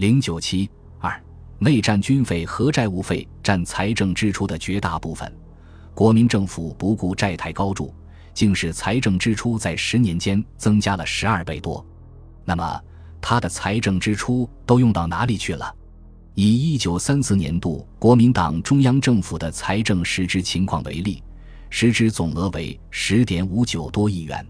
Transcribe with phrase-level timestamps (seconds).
[0.00, 0.66] 零九七
[0.98, 1.22] 二，
[1.58, 5.30] 内战军费和债务费占财政支出的绝大部分，
[5.94, 7.94] 国民政府不顾债台高筑，
[8.32, 11.84] 竟使财政支出在十年间增加了十二倍多。
[12.46, 12.80] 那么，
[13.20, 15.70] 他的财政支出都用到哪里去了？
[16.34, 21.22] 以一九三四年度国民党中央政府的财政实支情况为例，
[21.68, 24.46] 实支总额为十点五九多亿元，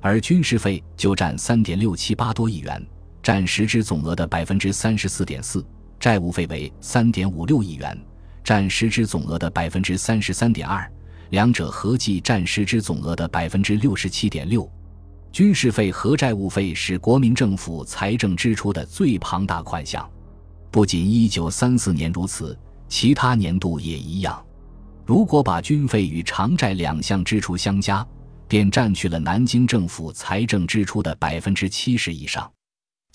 [0.00, 2.80] 而军事费就占三点六七八多亿元，
[3.26, 5.60] 占实支总额的百分之三十四点四；
[5.98, 8.00] 债务费为三点五六亿元，
[8.44, 10.88] 占实支总额的百分之三十三点二，
[11.30, 14.70] 两者合计占实支总额的百分之六十七点六。
[15.32, 20.08] 军事费和债务费是国民政府财政支出的最庞大款项。
[20.70, 22.56] 不仅一九三四年如此，
[22.86, 24.40] 其他年度也一样。
[25.04, 28.06] 如果把军费与偿债两项支出相加，
[28.46, 32.48] 便占去了南京政府财政支出的百分之七十以上。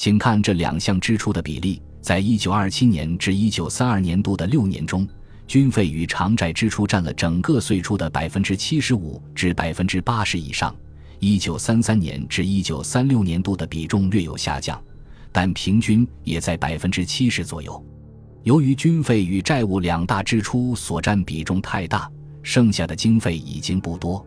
[0.02, 5.08] 请看这两项支出的比例，在一九二七年至一九三二年度的六年中，
[5.46, 10.76] 军费与偿债支出占了整个岁出的百分之七十五至百分之八十以上。
[11.20, 14.82] 一九三三年至一九三六年度的比重略有下降。
[15.32, 17.86] 但平均也在百分之七十左右。
[18.42, 22.10] 由于军费与债务两大支出所占比重太大，
[22.42, 24.26] 剩下的经费已经不多，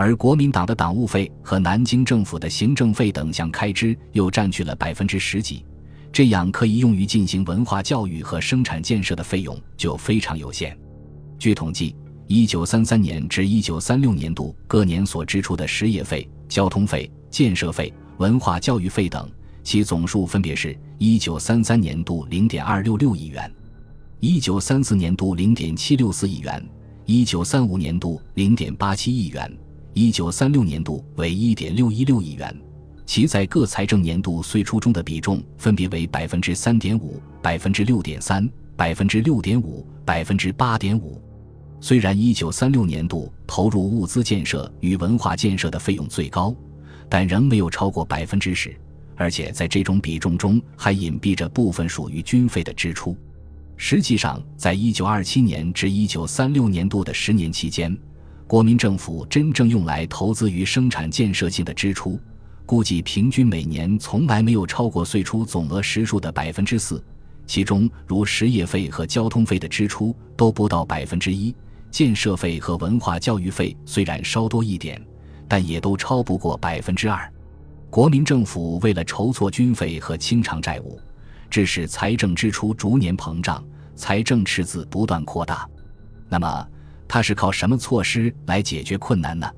[0.00, 5.62] 而国民党的党务费和南京政府的行政费等项开支又占据了百分之十几，
[6.10, 10.74] 这样可以用于进行文化教育和生产建设的费用就非常有限。
[11.38, 11.94] 据统计，
[12.28, 19.30] 一九三三年至一九三六年度各年所支出的实业费、交通费、建设费、文化教育费等。
[19.62, 23.52] 其总数分别是：一九三三年度零点二六六亿元，
[24.18, 26.66] 一九三四年度零点七六四亿元，
[27.04, 29.54] 一九三五年度零点八七亿元，
[29.92, 32.56] 一九三六年度为一点六一六亿元。
[33.06, 41.20] 其在各财政年度岁出中的比重分别为百分之三点五、百分之六点三、百分之六点五、百分之八点五。
[41.80, 46.54] 虽然一九三六年度投入物资建设与文化建设的费用最高，
[47.08, 48.72] 但仍没有超过百分之十。
[49.16, 53.16] 而且在这种比重中还隐蔽着部分属于军费的支出。
[53.76, 57.94] 实际上，在一九二七年至一九三六年度的十年期间，
[58.50, 62.18] 国民政府真正用来投资于生产建设性的支出，
[62.66, 67.00] 估计平均每年从来没有超过岁出总额实数的百分之四。
[67.46, 71.54] 其中，如实业费和交通费的支出都不到百分之一，
[71.92, 75.00] 建设费和文化教育费虽然稍多一点，
[75.46, 77.32] 但也都超不过百分之二。
[77.88, 80.98] 国民政府为了筹措军费和清偿债务，
[81.48, 85.70] 致使财政支出逐年膨胀，财政赤字不断扩大。
[86.28, 86.66] 那么，
[87.12, 89.52] 它是靠什么措施来解决困难呢？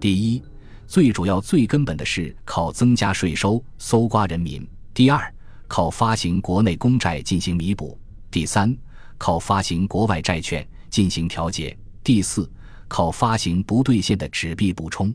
[0.00, 0.42] 第一，
[0.86, 4.62] 最主要、最根本的是靠增加税收搜刮人民；
[4.94, 5.30] 第二，
[5.68, 7.94] 靠发行国内公债进行弥补；
[8.30, 8.74] 第三，
[9.18, 12.50] 靠发行国外债券进行调节；第四，
[12.88, 15.14] 靠发行不兑现的纸币补充。